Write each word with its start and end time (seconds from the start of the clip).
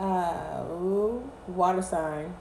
Uh, 0.00 0.64
water 1.46 1.82
sign. 1.82 2.34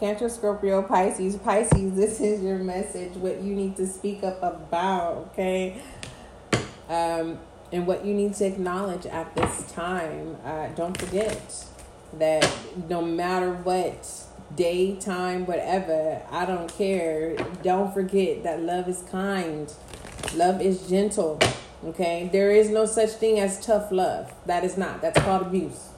Cancer, 0.00 0.30
Scorpio, 0.30 0.80
Pisces. 0.80 1.36
Pisces, 1.36 1.94
this 1.94 2.18
is 2.18 2.42
your 2.42 2.56
message, 2.58 3.12
what 3.14 3.42
you 3.42 3.54
need 3.54 3.76
to 3.76 3.86
speak 3.86 4.22
up 4.22 4.42
about, 4.42 5.28
okay? 5.32 5.82
Um, 6.88 7.38
and 7.72 7.86
what 7.86 8.06
you 8.06 8.14
need 8.14 8.32
to 8.36 8.46
acknowledge 8.46 9.04
at 9.04 9.34
this 9.34 9.70
time. 9.70 10.38
Uh, 10.42 10.68
don't 10.68 10.98
forget 10.98 11.66
that 12.14 12.50
no 12.88 13.02
matter 13.02 13.52
what 13.52 14.24
day, 14.56 14.96
time, 14.96 15.44
whatever, 15.44 16.22
I 16.30 16.46
don't 16.46 16.72
care. 16.72 17.36
Don't 17.62 17.92
forget 17.92 18.44
that 18.44 18.62
love 18.62 18.88
is 18.88 19.02
kind, 19.10 19.70
love 20.34 20.62
is 20.62 20.88
gentle. 20.88 21.38
Okay, 21.84 22.30
there 22.32 22.50
is 22.50 22.70
no 22.70 22.86
such 22.86 23.10
thing 23.10 23.38
as 23.38 23.64
tough 23.64 23.92
love. 23.92 24.32
That 24.46 24.64
is 24.64 24.78
not. 24.78 25.02
That's 25.02 25.20
called 25.20 25.42
abuse. 25.42 25.90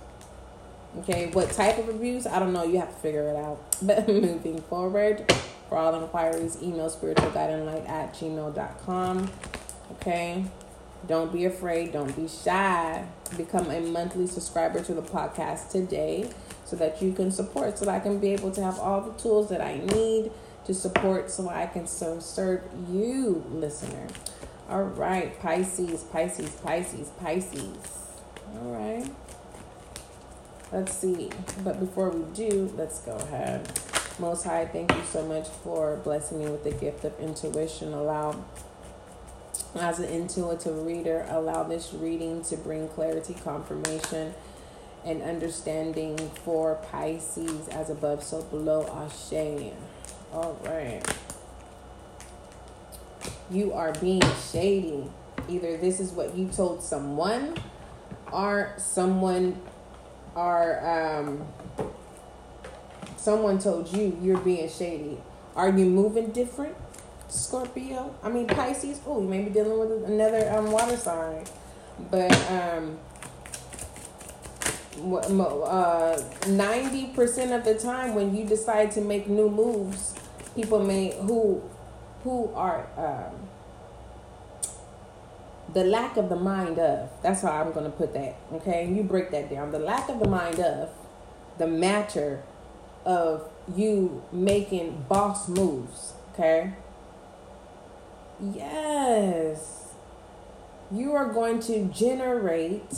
Okay, 0.99 1.31
what 1.33 1.51
type 1.51 1.79
of 1.79 1.89
abuse? 1.89 2.27
I 2.27 2.39
don't 2.39 2.53
know. 2.53 2.65
You 2.65 2.79
have 2.81 2.89
to 2.89 3.01
figure 3.01 3.29
it 3.29 3.37
out. 3.37 3.59
But 3.83 4.09
moving 4.09 4.61
forward, 4.63 5.33
for 5.69 5.79
all 5.79 5.95
inquiries, 6.03 6.59
email 6.61 6.91
spiritualguidinglight 6.91 7.89
at 7.89 8.13
gmail.com. 8.15 9.31
Okay, 9.93 10.45
don't 11.07 11.33
be 11.33 11.45
afraid. 11.45 11.93
Don't 11.93 12.15
be 12.15 12.29
shy. 12.29 13.05
Become 13.37 13.71
a 13.71 13.81
monthly 13.81 14.27
subscriber 14.27 14.83
to 14.83 14.95
the 14.95 15.03
podcast 15.03 15.71
today 15.71 16.31
so 16.65 16.77
that 16.77 17.01
you 17.01 17.13
can 17.13 17.31
support, 17.31 17.79
so 17.79 17.85
that 17.85 17.95
I 17.95 18.01
can 18.01 18.19
be 18.19 18.33
able 18.33 18.51
to 18.51 18.63
have 18.63 18.79
all 18.79 19.01
the 19.01 19.19
tools 19.19 19.49
that 19.51 19.61
I 19.61 19.79
need 19.79 20.33
to 20.67 20.75
support 20.75 21.31
so 21.31 21.49
I 21.49 21.67
can 21.67 21.87
so 21.87 22.19
serve 22.21 22.63
you, 22.89 23.45
listener. 23.51 24.09
All 24.69 24.83
right, 24.83 25.39
Pisces, 25.41 26.05
Pisces, 26.05 26.51
Pisces, 26.57 27.09
Pisces. 27.19 27.77
All 28.55 28.73
right. 28.73 29.09
Let's 30.73 30.97
see. 30.97 31.31
But 31.65 31.81
before 31.81 32.11
we 32.11 32.23
do, 32.33 32.73
let's 32.77 33.01
go 33.01 33.17
ahead. 33.17 33.69
Most 34.21 34.45
High, 34.45 34.67
thank 34.67 34.95
you 34.95 35.03
so 35.11 35.27
much 35.27 35.49
for 35.49 35.97
blessing 35.97 36.39
me 36.39 36.51
with 36.51 36.63
the 36.63 36.71
gift 36.71 37.05
of 37.05 37.19
intuition. 37.19 37.93
Allow, 37.93 38.45
as 39.75 39.99
an 39.99 40.09
intuitive 40.11 40.87
reader, 40.87 41.27
allow 41.29 41.65
this 41.65 41.93
reading 41.93 42.43
to 42.45 42.57
bring 42.57 42.87
clarity, 42.89 43.35
confirmation, 43.35 44.35
and 45.05 45.23
understanding 45.23 46.17
for 46.45 46.77
Pisces 46.93 47.67
as 47.69 47.91
above, 47.91 48.23
so 48.23 48.43
below. 48.43 48.87
Ashe. 48.87 49.73
All 50.33 50.61
right. 50.65 51.03
You 53.51 53.73
are 53.73 53.93
being 53.95 54.23
shady. 54.53 55.05
Either 55.49 55.77
this 55.79 55.99
is 55.99 56.13
what 56.13 56.37
you 56.37 56.47
told 56.47 56.83
someone, 56.83 57.57
or 58.31 58.75
someone 58.77 59.61
are 60.37 61.19
um, 61.19 61.47
someone 63.17 63.59
told 63.59 63.93
you 63.93 64.19
you're 64.23 64.39
being 64.39 64.69
shady. 64.69 65.19
Are 65.57 65.69
you 65.69 65.87
moving 65.87 66.31
different, 66.31 66.77
Scorpio? 67.29 68.15
I 68.23 68.29
mean 68.29 68.47
Pisces. 68.47 69.01
Oh, 69.07 69.21
you 69.21 69.29
may 69.29 69.43
be 69.43 69.51
dealing 69.51 69.79
with 69.79 70.09
another 70.09 70.51
um, 70.57 70.71
water 70.71 70.97
sign, 70.97 71.45
but 72.11 72.33
um, 72.51 72.99
uh, 75.03 76.23
ninety 76.49 77.09
percent 77.09 77.53
of 77.53 77.65
the 77.65 77.75
time 77.79 78.15
when 78.15 78.35
you 78.35 78.45
decide 78.45 78.91
to 78.93 79.01
make 79.01 79.29
new 79.29 79.51
moves, 79.51 80.15
people 80.55 80.85
may 80.85 81.13
who 81.21 81.63
who 82.23 82.51
are 82.55 82.87
um, 82.97 83.50
the 85.73 85.85
lack 85.85 86.17
of 86.17 86.29
the 86.29 86.37
mind 86.37 86.79
of 86.79 87.11
that's 87.23 87.43
how 87.43 87.51
i'm 87.51 87.73
going 87.73 87.85
to 87.85 87.91
put 87.91 88.13
that 88.15 88.37
okay? 88.53 88.89
You 88.93 89.03
break 89.03 89.31
that 89.31 89.51
down. 89.51 89.73
The 89.73 89.79
lack 89.79 90.09
of 90.09 90.19
the 90.19 90.29
mind 90.29 90.59
of 90.59 90.91
the 91.59 91.67
matter 91.67 92.43
of 93.05 93.49
you 93.75 94.23
making 94.33 95.05
boss 95.09 95.49
moves 95.49 96.15
okay? 96.33 96.75
Yes. 98.41 99.89
You 100.91 101.13
are 101.15 101.33
going 101.33 101.61
to 101.61 101.85
generate 101.85 102.95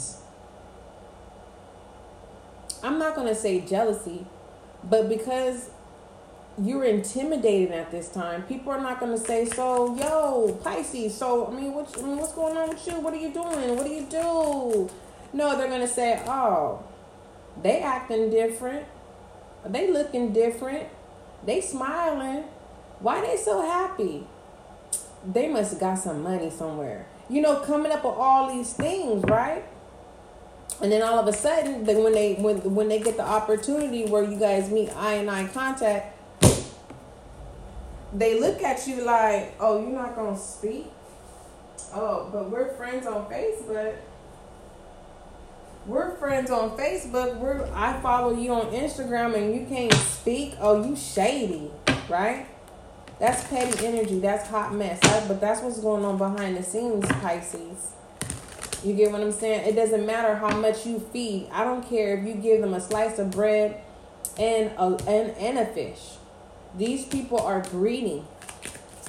i'm 2.82 2.99
not 2.99 3.15
going 3.15 3.28
to 3.28 3.34
say 3.34 3.61
jealousy 3.61 4.27
but 4.82 5.09
because 5.09 5.71
you're 6.60 6.84
intimidated 6.84 7.72
at 7.72 7.90
this 7.90 8.08
time. 8.08 8.42
People 8.42 8.72
are 8.72 8.80
not 8.80 9.00
going 9.00 9.12
to 9.12 9.24
say, 9.24 9.46
"So, 9.46 9.94
yo, 9.96 10.58
Pisces. 10.62 11.16
So, 11.16 11.46
I 11.46 11.50
mean, 11.50 11.72
what, 11.72 11.96
I 11.98 12.02
mean, 12.02 12.18
what's 12.18 12.34
going 12.34 12.56
on 12.56 12.68
with 12.68 12.86
you? 12.86 12.94
What 13.00 13.14
are 13.14 13.18
you 13.18 13.32
doing? 13.32 13.76
What 13.76 13.86
do 13.86 13.92
you 13.92 14.02
do?" 14.02 14.90
No, 15.32 15.56
they're 15.56 15.68
going 15.68 15.80
to 15.80 15.88
say, 15.88 16.22
"Oh, 16.26 16.82
they 17.62 17.80
acting 17.80 18.30
different. 18.30 18.86
They 19.66 19.90
looking 19.90 20.32
different. 20.32 20.88
They 21.44 21.60
smiling. 21.60 22.44
Why 23.00 23.20
they 23.22 23.36
so 23.36 23.62
happy? 23.62 24.26
They 25.24 25.48
must 25.48 25.80
got 25.80 25.98
some 25.98 26.22
money 26.22 26.50
somewhere. 26.50 27.06
You 27.30 27.40
know, 27.40 27.56
coming 27.56 27.92
up 27.92 28.04
with 28.04 28.14
all 28.14 28.52
these 28.52 28.72
things, 28.74 29.24
right?" 29.24 29.64
And 30.82 30.90
then 30.90 31.02
all 31.02 31.19
of 31.19 31.28
a 31.28 31.32
sudden, 31.32 31.84
then 31.84 32.02
when 32.02 32.12
they 32.12 32.34
when 32.34 32.74
when 32.74 32.88
they 32.88 33.00
get 33.00 33.16
the 33.16 33.24
opportunity 33.24 34.04
where 34.04 34.22
you 34.22 34.38
guys 34.38 34.70
meet 34.70 34.94
eye 34.96 35.14
and 35.14 35.30
eye 35.30 35.46
contact, 35.46 36.12
they 38.15 38.39
look 38.39 38.62
at 38.62 38.87
you 38.87 39.05
like, 39.05 39.55
oh, 39.59 39.81
you're 39.81 39.99
not 39.99 40.15
gonna 40.15 40.39
speak. 40.39 40.87
Oh, 41.95 42.28
but 42.33 42.50
we're 42.50 42.75
friends 42.77 43.06
on 43.06 43.27
Facebook. 43.27 43.97
We're 45.87 46.15
friends 46.17 46.50
on 46.50 46.77
Facebook. 46.77 47.39
We're 47.39 47.69
I 47.75 48.00
follow 48.00 48.37
you 48.37 48.53
on 48.53 48.67
Instagram 48.73 49.37
and 49.37 49.55
you 49.55 49.67
can't 49.67 49.93
speak. 49.93 50.55
Oh, 50.61 50.87
you 50.87 50.95
shady, 50.95 51.71
right? 52.09 52.47
That's 53.19 53.45
petty 53.49 53.87
energy. 53.87 54.19
That's 54.21 54.49
hot 54.49 54.75
mess. 54.75 55.00
But 55.29 55.41
that's 55.41 55.61
what's 55.61 55.81
going 55.81 56.05
on 56.05 56.19
behind 56.19 56.56
the 56.56 56.62
scenes, 56.62 57.06
Pisces. 57.06 57.93
You 58.84 58.94
get 58.94 59.12
what 59.12 59.21
I'm 59.21 59.33
saying? 59.33 59.69
It 59.69 59.77
doesn't 59.77 60.05
matter 60.05 60.34
how 60.34 60.56
much 60.56 60.87
you 60.87 60.99
feed. 61.12 61.49
I 61.53 61.62
don't 61.65 61.89
care 61.89 62.17
if 62.17 62.27
you 62.27 62.34
give 62.34 62.61
them 62.61 62.75
a 62.75 62.81
slice 62.81 63.19
of 63.19 63.31
bread 63.31 63.81
and 64.39 64.73
a 64.77 64.84
and, 65.06 65.31
and 65.37 65.59
a 65.59 65.67
fish. 65.67 66.17
These 66.77 67.05
people 67.06 67.38
are 67.38 67.62
greedy. 67.62 68.25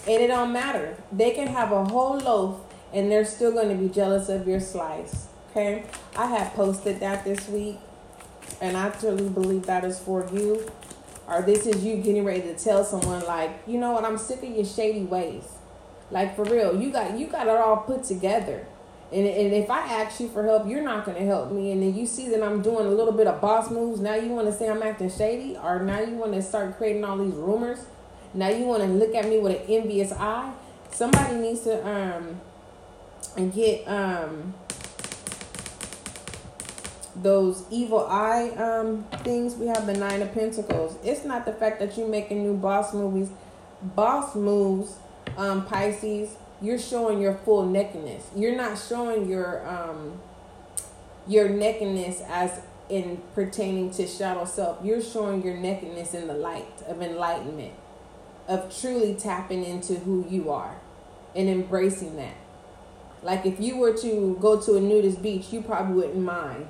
And 0.08 0.22
it 0.22 0.28
don't 0.28 0.52
matter. 0.52 0.98
They 1.12 1.32
can 1.32 1.48
have 1.48 1.72
a 1.72 1.86
whole 1.86 2.18
loaf 2.18 2.62
and 2.94 3.12
they're 3.12 3.26
still 3.26 3.52
going 3.52 3.70
to 3.70 3.76
be 3.76 3.90
jealous 3.90 4.30
of 4.30 4.48
your 4.48 4.60
slice. 4.60 5.28
Okay? 5.52 5.84
I 6.16 6.28
have 6.28 6.54
posted 6.54 7.00
that 7.00 7.24
this 7.24 7.48
week. 7.48 7.78
And 8.62 8.78
I 8.78 8.90
truly 8.90 9.30
believe 9.30 9.66
that 9.66 9.84
is 9.84 10.00
for 10.00 10.28
you. 10.32 10.70
Or 11.28 11.42
this 11.42 11.66
is 11.66 11.84
you 11.84 11.98
getting 11.98 12.26
ready 12.26 12.42
to 12.42 12.56
tell 12.56 12.84
someone 12.84 13.26
like, 13.26 13.52
you 13.66 13.78
know 13.80 13.92
what, 13.92 14.04
I'm 14.04 14.18
sick 14.18 14.44
of 14.44 14.50
your 14.50 14.66
shady 14.66 15.04
ways. 15.04 15.44
Like 16.12 16.36
for 16.36 16.44
real, 16.44 16.80
you 16.80 16.92
got 16.92 17.18
you 17.18 17.28
got 17.28 17.48
it 17.48 17.58
all 17.58 17.78
put 17.78 18.04
together. 18.04 18.68
And, 19.12 19.28
and 19.28 19.54
if 19.54 19.70
I 19.70 19.80
ask 19.80 20.20
you 20.20 20.28
for 20.28 20.44
help, 20.44 20.68
you're 20.68 20.82
not 20.82 21.06
going 21.06 21.18
to 21.18 21.26
help 21.26 21.52
me. 21.52 21.72
And 21.72 21.84
then 21.84 21.94
you 21.96 22.08
see 22.08 22.30
that 22.30 22.42
I'm 22.42 22.62
doing 22.62 22.88
a 22.88 22.90
little 22.90 23.14
bit 23.14 23.28
of 23.28 23.40
boss 23.42 23.70
moves. 23.70 24.00
Now 24.00 24.16
you 24.16 24.30
want 24.30 24.48
to 24.48 24.54
say 24.54 24.70
I'm 24.70 24.82
acting 24.82 25.12
shady, 25.12 25.56
or 25.56 25.80
now 25.84 26.00
you 26.00 26.16
want 26.16 26.34
to 26.34 26.42
start 26.42 26.78
creating 26.78 27.04
all 27.04 27.18
these 27.18 27.36
rumors. 27.36 27.80
Now 28.34 28.50
you 28.50 28.66
want 28.66 28.82
to 28.82 28.90
look 28.90 29.14
at 29.14 29.28
me 29.28 29.40
with 29.40 29.62
an 29.62 29.68
envious 29.68 30.12
eye. 30.12 30.52
Somebody 30.92 31.36
needs 31.36 31.62
to 31.62 31.88
um 31.88 32.42
and 33.38 33.54
get 33.54 33.88
um 33.88 34.54
those 37.16 37.66
evil 37.70 38.08
eye 38.08 38.50
um 38.58 39.04
things. 39.24 39.56
We 39.56 39.68
have 39.68 39.86
the 39.86 39.94
nine 39.94 40.24
of 40.24 40.34
pentacles. 40.34 40.98
It's 41.04 41.24
not 41.24 41.46
the 41.46 41.54
fact 41.54 41.80
that 41.80 41.96
you're 41.98 42.08
making 42.08 42.42
new 42.42 42.56
boss 42.56 42.94
movies, 42.94 43.30
boss 43.82 44.36
moves, 44.36 44.98
um 45.38 45.66
Pisces 45.66 46.36
you're 46.64 46.80
showing 46.80 47.22
your 47.22 47.36
full 47.36 47.66
nakedness. 47.66 48.26
You're 48.36 48.56
not 48.56 48.80
showing 48.80 49.30
your 49.30 49.68
um 49.68 50.20
your 51.28 51.50
nakedness 51.50 52.22
as 52.28 52.62
in 52.90 53.22
pertaining 53.36 53.92
to 53.92 54.08
shadow 54.08 54.46
self. 54.46 54.80
You're 54.84 55.02
showing 55.02 55.44
your 55.44 55.58
nakedness 55.58 56.14
in 56.14 56.28
the 56.28 56.34
light 56.34 56.82
of 56.88 57.02
enlightenment, 57.02 57.74
of 58.48 58.76
truly 58.80 59.14
tapping 59.14 59.64
into 59.64 59.96
who 59.96 60.26
you 60.30 60.50
are 60.52 60.78
and 61.36 61.50
embracing 61.50 62.16
that. 62.16 62.36
Like 63.22 63.46
if 63.46 63.60
you 63.60 63.78
were 63.78 63.96
to 63.98 64.38
go 64.40 64.60
to 64.62 64.78
a 64.78 64.82
nudist 64.82 65.22
beach, 65.22 65.52
you 65.52 65.62
probably 65.62 65.96
wouldn't 65.96 66.24
mind 66.24 66.68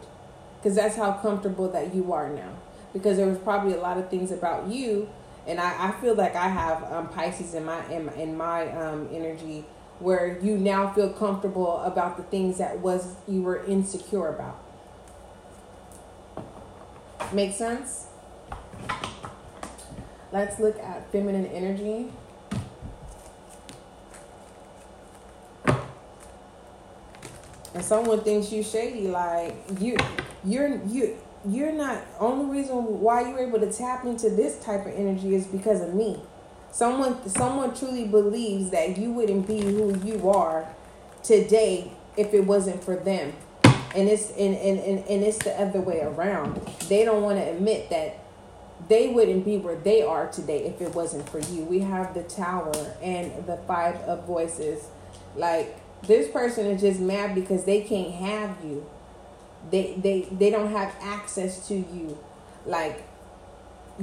because 0.57 0.75
that's 0.75 0.95
how 0.95 1.13
comfortable 1.13 1.69
that 1.69 1.93
you 1.93 2.13
are 2.13 2.29
now. 2.29 2.53
Because 2.93 3.17
there 3.17 3.27
was 3.27 3.39
probably 3.39 3.73
a 3.73 3.79
lot 3.79 3.97
of 3.97 4.09
things 4.09 4.31
about 4.31 4.67
you, 4.67 5.09
and 5.47 5.59
I, 5.59 5.89
I 5.89 5.91
feel 5.99 6.13
like 6.13 6.35
I 6.35 6.47
have 6.47 6.83
um, 6.91 7.09
Pisces 7.09 7.55
in 7.55 7.65
my 7.65 7.83
in, 7.91 8.07
in 8.09 8.37
my 8.37 8.71
um, 8.71 9.09
energy 9.11 9.65
where 9.99 10.39
you 10.41 10.57
now 10.57 10.91
feel 10.91 11.09
comfortable 11.09 11.79
about 11.81 12.17
the 12.17 12.23
things 12.23 12.57
that 12.57 12.79
was 12.79 13.15
you 13.27 13.41
were 13.41 13.63
insecure 13.65 14.27
about. 14.27 14.59
Make 17.33 17.53
sense? 17.53 18.07
Let's 20.31 20.59
look 20.59 20.79
at 20.79 21.11
feminine 21.11 21.45
energy. 21.45 22.11
And 27.73 27.83
someone 27.83 28.21
thinks 28.21 28.51
you 28.51 28.61
shady, 28.61 29.07
like 29.07 29.55
you, 29.79 29.97
you're 30.43 30.77
you. 30.85 31.17
you're 31.47 31.71
not 31.71 32.03
only 32.19 32.59
reason 32.59 32.99
why 33.01 33.27
you're 33.27 33.39
able 33.39 33.59
to 33.59 33.71
tap 33.71 34.05
into 34.05 34.29
this 34.29 34.63
type 34.63 34.85
of 34.85 34.93
energy 34.93 35.33
is 35.33 35.47
because 35.47 35.81
of 35.81 35.93
me. 35.93 36.19
Someone 36.73 37.29
someone 37.29 37.75
truly 37.75 38.07
believes 38.07 38.71
that 38.71 38.97
you 38.97 39.11
wouldn't 39.11 39.45
be 39.45 39.61
who 39.61 39.95
you 40.03 40.27
are 40.27 40.67
today 41.21 41.91
if 42.17 42.33
it 42.33 42.47
wasn't 42.47 42.83
for 42.83 42.95
them. 42.95 43.33
And 43.95 44.09
it's 44.09 44.31
and, 44.31 44.55
and, 44.55 44.79
and, 44.79 45.07
and 45.07 45.23
it's 45.23 45.37
the 45.37 45.53
other 45.61 45.79
way 45.79 46.01
around. 46.01 46.55
They 46.89 47.05
don't 47.05 47.21
want 47.21 47.37
to 47.37 47.47
admit 47.47 47.91
that 47.91 48.17
they 48.89 49.09
wouldn't 49.09 49.45
be 49.45 49.57
where 49.57 49.75
they 49.75 50.01
are 50.01 50.27
today 50.31 50.65
if 50.65 50.81
it 50.81 50.95
wasn't 50.95 51.29
for 51.29 51.37
you. 51.37 51.63
We 51.63 51.81
have 51.81 52.15
the 52.15 52.23
tower 52.23 52.73
and 53.03 53.45
the 53.45 53.57
five 53.67 53.97
of 53.97 54.25
voices. 54.25 54.87
Like 55.35 55.77
this 56.07 56.27
person 56.31 56.65
is 56.65 56.81
just 56.81 56.99
mad 56.99 57.35
because 57.35 57.65
they 57.65 57.81
can't 57.81 58.15
have 58.15 58.57
you. 58.65 58.83
They 59.69 59.93
they 59.97 60.21
they 60.31 60.49
don't 60.49 60.71
have 60.71 60.95
access 61.01 61.67
to 61.67 61.75
you. 61.75 62.17
Like 62.65 63.03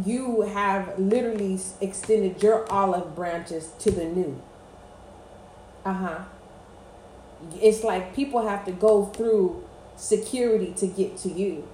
you 0.05 0.43
have 0.43 0.99
literally 0.99 1.59
extended 1.81 2.43
your 2.43 2.71
olive 2.71 3.15
branches 3.15 3.71
to 3.81 3.91
the 3.91 4.05
new. 4.05 4.41
Uh-huh. 5.85 6.25
It's 7.61 7.83
like 7.83 8.15
people 8.15 8.47
have 8.47 8.65
to 8.67 8.73
go 8.73 9.07
through 9.07 9.65
security 9.97 10.73
to 10.77 10.87
get 10.87 11.17
to 11.19 11.29
you 11.29 11.69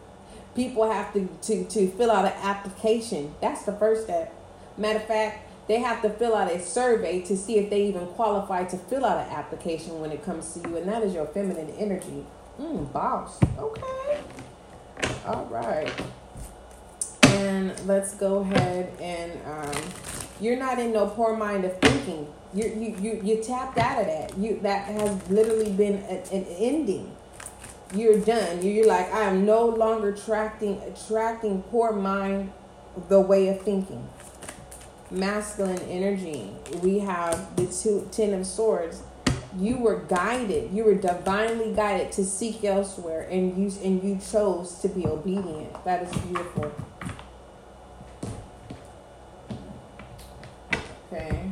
people 0.56 0.90
have 0.90 1.12
to, 1.12 1.28
to, 1.42 1.64
to 1.64 1.88
fill 1.92 2.10
out 2.10 2.24
an 2.24 2.32
application. 2.42 3.34
That's 3.40 3.62
the 3.64 3.72
first 3.72 4.04
step. 4.04 4.34
Matter 4.76 4.98
of 4.98 5.06
fact, 5.06 5.46
they 5.68 5.80
have 5.80 6.02
to 6.02 6.10
fill 6.10 6.34
out 6.34 6.50
a 6.50 6.60
survey 6.60 7.20
to 7.22 7.36
see 7.36 7.58
if 7.58 7.70
they 7.70 7.84
even 7.84 8.06
qualify 8.08 8.64
to 8.64 8.78
fill 8.78 9.04
out 9.04 9.24
an 9.24 9.32
application 9.32 10.00
when 10.00 10.10
it 10.10 10.24
comes 10.24 10.52
to 10.54 10.60
you, 10.60 10.76
and 10.76 10.88
that 10.88 11.02
is 11.02 11.14
your 11.14 11.26
feminine 11.26 11.70
energy. 11.78 12.24
Mm, 12.58 12.90
boss. 12.92 13.38
Okay. 13.58 14.20
All 15.26 15.44
right. 15.46 15.92
Let's 17.87 18.15
go 18.15 18.38
ahead 18.41 18.93
and 19.00 19.33
um, 19.47 19.83
you're 20.41 20.56
not 20.56 20.79
in 20.79 20.93
no 20.93 21.06
poor 21.06 21.37
mind 21.37 21.65
of 21.65 21.79
thinking. 21.79 22.27
You 22.53 22.65
you 22.69 22.97
you 23.00 23.21
you 23.23 23.43
tapped 23.43 23.79
out 23.79 24.00
of 24.00 24.06
that. 24.06 24.37
You 24.37 24.59
that 24.62 24.87
has 24.87 25.31
literally 25.31 25.71
been 25.71 26.03
a, 26.09 26.35
an 26.35 26.44
ending 26.59 27.17
you're 27.94 28.19
done. 28.19 28.62
You're 28.62 28.87
like, 28.87 29.12
I 29.12 29.23
am 29.23 29.47
no 29.47 29.67
longer 29.67 30.09
attracting 30.09 30.81
attracting 30.83 31.62
poor 31.62 31.93
mind 31.93 32.53
the 33.09 33.21
way 33.21 33.49
of 33.49 33.62
thinking. 33.62 34.09
Masculine 35.11 35.83
energy. 35.83 36.50
We 36.83 36.99
have 37.00 37.55
the 37.55 37.67
two 37.67 38.09
ten 38.11 38.35
of 38.35 38.47
swords. 38.47 39.03
You 39.56 39.79
were 39.79 40.00
guided. 40.00 40.73
You 40.73 40.85
were 40.85 40.94
divinely 40.94 41.73
guided 41.73 42.12
to 42.12 42.25
seek 42.25 42.65
elsewhere, 42.65 43.29
and 43.31 43.56
you 43.56 43.73
and 43.83 44.03
you 44.03 44.19
chose 44.19 44.81
to 44.81 44.88
be 44.88 45.06
obedient. 45.06 45.85
That 45.85 46.03
is 46.03 46.12
beautiful. 46.23 46.75
Okay. 51.12 51.50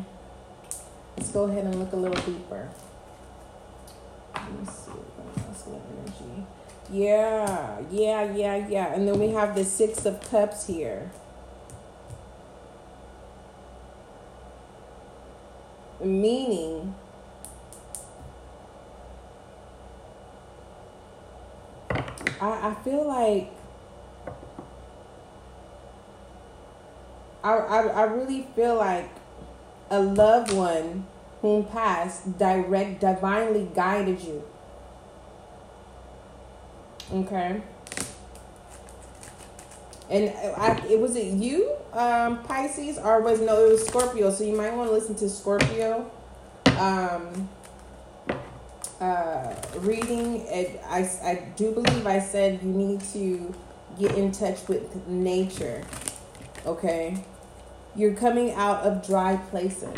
Let's 1.16 1.30
go 1.30 1.44
ahead 1.44 1.64
and 1.64 1.76
look 1.76 1.92
a 1.92 1.96
little 1.96 2.22
deeper. 2.22 2.68
Let 4.34 4.52
me 4.52 4.66
see 4.66 4.90
energy. 5.66 6.46
Yeah, 6.90 7.80
yeah, 7.90 8.34
yeah, 8.34 8.68
yeah. 8.68 8.94
And 8.94 9.06
then 9.06 9.18
we 9.18 9.28
have 9.28 9.54
the 9.54 9.64
Six 9.64 10.04
of 10.06 10.20
Cups 10.30 10.66
here. 10.66 11.10
Meaning, 16.02 16.94
I, 22.40 22.68
I 22.68 22.76
feel 22.84 23.06
like 23.06 23.50
I, 27.42 27.52
I, 27.52 27.80
I 27.86 28.02
really 28.04 28.46
feel 28.54 28.76
like 28.76 29.08
a 29.90 30.00
loved 30.00 30.52
one 30.52 31.06
whom 31.40 31.64
passed 31.64 32.38
direct 32.38 33.00
divinely 33.00 33.68
guided 33.74 34.20
you 34.20 34.44
Okay. 37.12 37.60
And 40.10 40.30
I, 40.56 40.84
it 40.88 41.00
was 41.00 41.16
it 41.16 41.32
you, 41.34 41.74
um, 41.92 42.42
Pisces, 42.44 42.98
or 42.98 43.22
was 43.22 43.40
no? 43.40 43.64
It 43.66 43.72
was 43.72 43.86
Scorpio. 43.86 44.30
So 44.30 44.44
you 44.44 44.56
might 44.56 44.74
want 44.74 44.90
to 44.90 44.94
listen 44.94 45.14
to 45.16 45.28
Scorpio. 45.28 46.10
Um, 46.78 47.48
uh, 49.00 49.54
reading. 49.78 50.42
It, 50.46 50.80
I 50.86 51.00
I 51.22 51.48
do 51.56 51.72
believe 51.72 52.06
I 52.06 52.20
said 52.20 52.60
you 52.62 52.70
need 52.70 53.00
to 53.12 53.54
get 53.98 54.14
in 54.14 54.30
touch 54.30 54.68
with 54.68 55.06
nature. 55.06 55.84
Okay, 56.66 57.24
you're 57.96 58.14
coming 58.14 58.52
out 58.52 58.82
of 58.82 59.06
dry 59.06 59.36
places. 59.36 59.94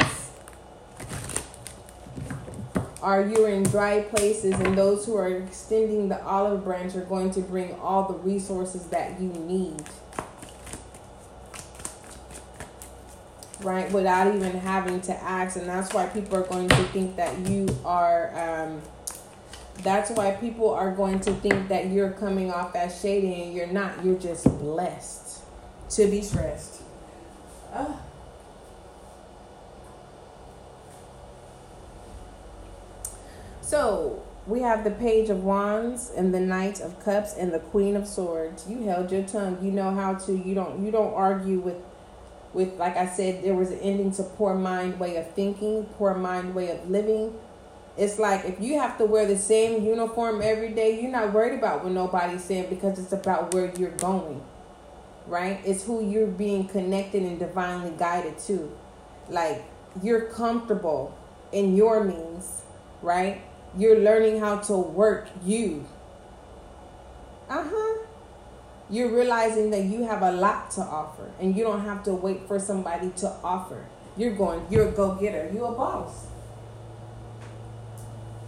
Are 3.02 3.22
you 3.22 3.46
in 3.46 3.62
dry 3.62 4.00
places 4.00 4.54
and 4.54 4.76
those 4.76 5.06
who 5.06 5.16
are 5.16 5.28
extending 5.28 6.08
the 6.08 6.22
olive 6.24 6.64
branch 6.64 6.94
are 6.96 7.04
going 7.04 7.30
to 7.32 7.40
bring 7.40 7.72
all 7.74 8.08
the 8.12 8.18
resources 8.18 8.86
that 8.88 9.20
you 9.20 9.28
need? 9.28 9.84
Right 13.62 13.90
without 13.92 14.34
even 14.34 14.52
having 14.58 15.00
to 15.02 15.14
ask 15.22 15.56
and 15.56 15.68
that's 15.68 15.94
why 15.94 16.06
people 16.06 16.36
are 16.36 16.46
going 16.46 16.68
to 16.68 16.84
think 16.88 17.16
that 17.16 17.38
you 17.48 17.68
are 17.84 18.36
um, 18.36 18.82
that's 19.82 20.10
why 20.10 20.32
people 20.32 20.70
are 20.70 20.90
going 20.90 21.20
to 21.20 21.32
think 21.34 21.68
that 21.68 21.90
you're 21.90 22.10
coming 22.10 22.50
off 22.50 22.74
as 22.74 23.00
shady 23.00 23.42
and 23.42 23.54
you're 23.54 23.66
not 23.66 24.04
you're 24.04 24.18
just 24.18 24.44
blessed 24.58 25.42
to 25.90 26.06
be 26.06 26.20
stressed 26.20 26.82
uh. 27.76 27.96
So 33.62 34.22
we 34.46 34.60
have 34.60 34.84
the 34.84 34.92
Page 34.92 35.28
of 35.28 35.42
Wands 35.42 36.10
and 36.16 36.32
the 36.32 36.40
Knight 36.40 36.80
of 36.80 37.02
Cups 37.04 37.34
and 37.34 37.52
the 37.52 37.58
Queen 37.58 37.96
of 37.96 38.06
Swords. 38.06 38.64
You 38.68 38.84
held 38.84 39.10
your 39.10 39.24
tongue. 39.24 39.58
You 39.60 39.72
know 39.72 39.90
how 39.92 40.14
to. 40.14 40.32
You 40.32 40.54
don't. 40.54 40.84
You 40.84 40.90
don't 40.90 41.12
argue 41.14 41.58
with. 41.58 41.76
With 42.54 42.78
like 42.78 42.96
I 42.96 43.06
said, 43.06 43.44
there 43.44 43.54
was 43.54 43.70
an 43.70 43.80
ending 43.80 44.12
to 44.12 44.22
poor 44.22 44.54
mind 44.54 44.98
way 44.98 45.16
of 45.16 45.30
thinking, 45.32 45.84
poor 45.98 46.14
mind 46.14 46.54
way 46.54 46.70
of 46.70 46.88
living. 46.88 47.34
It's 47.98 48.18
like 48.18 48.44
if 48.44 48.60
you 48.60 48.78
have 48.78 48.98
to 48.98 49.04
wear 49.04 49.26
the 49.26 49.38
same 49.38 49.84
uniform 49.84 50.40
every 50.42 50.70
day, 50.70 51.00
you're 51.00 51.10
not 51.10 51.32
worried 51.32 51.58
about 51.58 51.82
what 51.82 51.92
nobody's 51.92 52.44
saying 52.44 52.68
because 52.70 52.98
it's 52.98 53.12
about 53.12 53.52
where 53.52 53.72
you're 53.76 53.90
going, 53.90 54.42
right? 55.26 55.60
It's 55.64 55.84
who 55.84 56.04
you're 56.08 56.26
being 56.26 56.66
connected 56.66 57.22
and 57.22 57.38
divinely 57.38 57.92
guided 57.98 58.38
to. 58.40 58.72
Like 59.28 59.64
you're 60.02 60.26
comfortable 60.26 61.16
in 61.52 61.76
your 61.76 62.04
means, 62.04 62.62
right? 63.02 63.42
You're 63.76 63.98
learning 63.98 64.40
how 64.40 64.58
to 64.60 64.76
work 64.76 65.28
you. 65.44 65.86
Uh 67.48 67.64
huh. 67.68 68.06
You're 68.88 69.14
realizing 69.14 69.70
that 69.70 69.84
you 69.84 70.04
have 70.04 70.22
a 70.22 70.30
lot 70.30 70.70
to 70.72 70.80
offer 70.80 71.30
and 71.40 71.56
you 71.56 71.64
don't 71.64 71.84
have 71.84 72.04
to 72.04 72.14
wait 72.14 72.46
for 72.46 72.58
somebody 72.58 73.10
to 73.16 73.28
offer. 73.42 73.84
You're 74.16 74.34
going, 74.34 74.64
you're 74.70 74.88
a 74.88 74.92
go 74.92 75.14
getter. 75.14 75.50
You're 75.52 75.72
a 75.72 75.72
boss. 75.72 76.26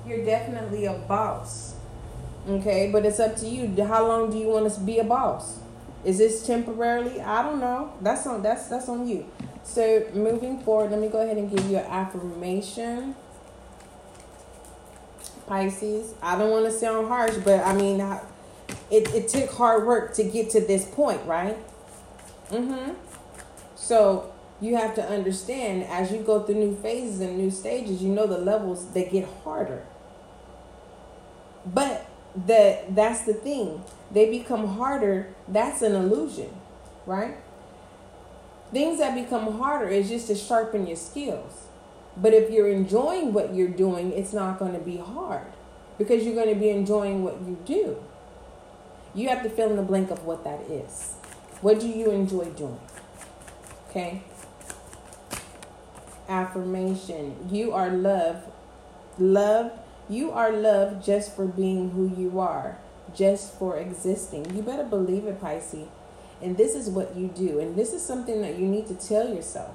You're 0.06 0.24
definitely 0.24 0.86
a 0.86 0.94
boss. 0.94 1.74
Okay, 2.48 2.90
but 2.90 3.04
it's 3.04 3.20
up 3.20 3.36
to 3.36 3.46
you. 3.46 3.84
How 3.84 4.06
long 4.06 4.30
do 4.30 4.38
you 4.38 4.46
want 4.46 4.72
to 4.72 4.80
be 4.80 4.98
a 4.98 5.04
boss? 5.04 5.58
Is 6.04 6.18
this 6.18 6.46
temporarily? 6.46 7.20
I 7.20 7.42
don't 7.42 7.60
know. 7.60 7.92
That's 8.00 8.26
on 8.26 8.42
that's 8.42 8.68
that's 8.68 8.88
on 8.88 9.06
you. 9.08 9.26
So 9.64 10.06
moving 10.14 10.60
forward, 10.60 10.90
let 10.90 11.00
me 11.00 11.08
go 11.08 11.20
ahead 11.20 11.36
and 11.36 11.50
give 11.50 11.68
you 11.70 11.76
an 11.76 11.86
affirmation. 11.86 13.14
Pisces. 15.46 16.14
I 16.22 16.38
don't 16.38 16.50
want 16.50 16.66
to 16.66 16.72
sound 16.72 17.08
harsh, 17.08 17.36
but 17.44 17.64
I 17.64 17.74
mean, 17.74 18.00
it, 18.90 19.14
it 19.14 19.28
took 19.28 19.50
hard 19.50 19.86
work 19.86 20.14
to 20.14 20.24
get 20.24 20.50
to 20.50 20.60
this 20.60 20.84
point, 20.84 21.24
right? 21.26 21.56
Mm-hmm. 22.50 22.94
So 23.74 24.32
you 24.60 24.76
have 24.76 24.94
to 24.96 25.06
understand 25.06 25.84
as 25.84 26.10
you 26.10 26.18
go 26.18 26.42
through 26.42 26.56
new 26.56 26.76
phases 26.76 27.20
and 27.20 27.38
new 27.38 27.50
stages, 27.50 28.02
you 28.02 28.08
know 28.08 28.26
the 28.26 28.38
levels 28.38 28.92
they 28.92 29.04
get 29.04 29.28
harder. 29.44 29.84
But 31.64 32.07
the 32.34 32.78
that's 32.90 33.22
the 33.22 33.34
thing. 33.34 33.82
They 34.10 34.30
become 34.30 34.66
harder, 34.66 35.34
that's 35.46 35.82
an 35.82 35.94
illusion, 35.94 36.50
right? 37.06 37.36
Things 38.72 38.98
that 38.98 39.14
become 39.14 39.58
harder 39.58 39.88
is 39.88 40.08
just 40.08 40.26
to 40.28 40.34
sharpen 40.34 40.86
your 40.86 40.96
skills. 40.96 41.66
But 42.16 42.34
if 42.34 42.50
you're 42.50 42.68
enjoying 42.68 43.32
what 43.32 43.54
you're 43.54 43.68
doing, 43.68 44.12
it's 44.12 44.32
not 44.32 44.58
going 44.58 44.72
to 44.72 44.80
be 44.80 44.96
hard 44.96 45.46
because 45.98 46.24
you're 46.24 46.34
going 46.34 46.52
to 46.52 46.58
be 46.58 46.68
enjoying 46.68 47.22
what 47.22 47.40
you 47.42 47.58
do. 47.64 48.02
You 49.14 49.28
have 49.28 49.42
to 49.42 49.50
fill 49.50 49.70
in 49.70 49.76
the 49.76 49.82
blank 49.82 50.10
of 50.10 50.24
what 50.24 50.44
that 50.44 50.60
is. 50.70 51.14
What 51.60 51.80
do 51.80 51.88
you 51.88 52.10
enjoy 52.10 52.46
doing? 52.46 52.78
Okay. 53.88 54.22
Affirmation. 56.28 57.48
You 57.50 57.72
are 57.72 57.90
loved. 57.90 58.46
Love. 59.18 59.72
You 60.08 60.30
are 60.32 60.52
loved 60.52 61.04
just 61.04 61.34
for 61.36 61.46
being 61.46 61.90
who 61.90 62.12
you 62.16 62.40
are. 62.40 62.78
just 63.14 63.54
for 63.54 63.76
existing. 63.78 64.54
You 64.54 64.62
better 64.62 64.84
believe 64.84 65.24
it, 65.26 65.40
Pisces. 65.40 65.88
And 66.42 66.56
this 66.56 66.74
is 66.74 66.88
what 66.88 67.16
you 67.16 67.28
do. 67.28 67.58
And 67.58 67.74
this 67.74 67.92
is 67.92 68.04
something 68.04 68.42
that 68.42 68.58
you 68.58 68.66
need 68.66 68.86
to 68.88 68.94
tell 68.94 69.32
yourself. 69.34 69.74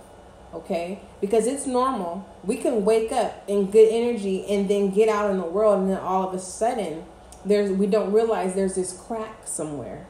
Okay? 0.53 0.99
Because 1.19 1.47
it's 1.47 1.65
normal. 1.65 2.27
We 2.43 2.57
can 2.57 2.85
wake 2.85 3.11
up 3.11 3.43
in 3.47 3.71
good 3.71 3.89
energy 3.91 4.45
and 4.47 4.69
then 4.69 4.91
get 4.91 5.09
out 5.09 5.31
in 5.31 5.37
the 5.37 5.45
world 5.45 5.81
and 5.81 5.89
then 5.89 5.97
all 5.97 6.27
of 6.27 6.33
a 6.33 6.39
sudden 6.39 7.05
there's 7.45 7.71
we 7.71 7.87
don't 7.87 8.13
realize 8.13 8.53
there's 8.53 8.75
this 8.75 8.93
crack 8.93 9.47
somewhere. 9.47 10.05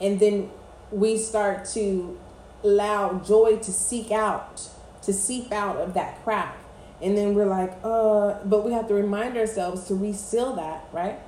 And 0.00 0.20
then 0.20 0.50
we 0.92 1.16
start 1.16 1.64
to 1.74 2.18
allow 2.62 3.18
joy 3.20 3.56
to 3.56 3.72
seek 3.72 4.10
out, 4.10 4.68
to 5.02 5.12
seep 5.12 5.50
out 5.50 5.78
of 5.78 5.94
that 5.94 6.22
crack. 6.22 6.56
And 7.02 7.16
then 7.16 7.34
we're 7.34 7.46
like, 7.46 7.72
uh, 7.84 8.38
but 8.44 8.64
we 8.64 8.72
have 8.72 8.88
to 8.88 8.94
remind 8.94 9.36
ourselves 9.36 9.84
to 9.88 9.94
reseal 9.94 10.54
that, 10.56 10.86
right? 10.92 11.18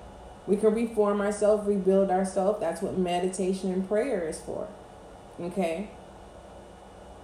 We 0.46 0.56
can 0.56 0.74
reform 0.74 1.20
ourselves, 1.20 1.68
rebuild 1.68 2.10
ourselves. 2.10 2.58
That's 2.60 2.80
what 2.80 2.96
meditation 2.96 3.70
and 3.70 3.86
prayer 3.86 4.26
is 4.26 4.40
for. 4.40 4.66
Okay? 5.38 5.90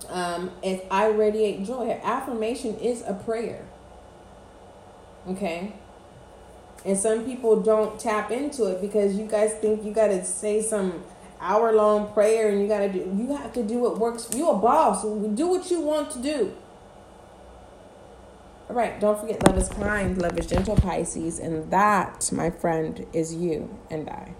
Um, 0.08 0.50
if 0.62 0.82
I 0.90 1.06
radiate 1.06 1.64
joy, 1.64 1.98
affirmation 2.02 2.76
is 2.76 3.02
a 3.06 3.14
prayer. 3.14 3.64
Okay? 5.26 5.72
And 6.84 6.98
some 6.98 7.24
people 7.24 7.62
don't 7.62 7.98
tap 7.98 8.30
into 8.30 8.66
it 8.66 8.82
because 8.82 9.16
you 9.16 9.26
guys 9.26 9.54
think 9.54 9.84
you 9.84 9.92
got 9.92 10.08
to 10.08 10.22
say 10.22 10.60
some 10.60 11.02
hour 11.40 11.72
long 11.72 12.12
prayer 12.12 12.50
and 12.50 12.60
you 12.60 12.68
got 12.68 12.80
to 12.80 12.92
do, 12.92 12.98
you 12.98 13.34
have 13.34 13.54
to 13.54 13.62
do 13.62 13.78
what 13.78 13.98
works. 13.98 14.28
You 14.34 14.50
a 14.50 14.58
boss. 14.58 15.02
Do 15.02 15.48
what 15.48 15.70
you 15.70 15.80
want 15.80 16.10
to 16.10 16.18
do. 16.20 16.54
All 18.74 18.80
right, 18.80 18.98
don't 18.98 19.20
forget 19.20 19.40
love 19.46 19.56
is 19.56 19.68
kind, 19.68 20.20
love 20.20 20.36
is 20.36 20.48
gentle, 20.48 20.74
Pisces, 20.74 21.38
and 21.38 21.70
that, 21.70 22.28
my 22.32 22.50
friend, 22.50 23.06
is 23.12 23.32
you 23.32 23.78
and 23.88 24.10
I. 24.10 24.34